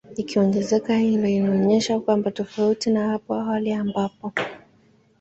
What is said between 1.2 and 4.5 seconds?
linaonyesha kwamba tofauti na hapo awali ambapo